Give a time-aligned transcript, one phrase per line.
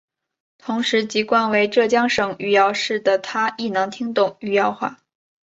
[0.57, 4.97] 同时籍贯为浙江省余姚市的她亦能听懂余姚话。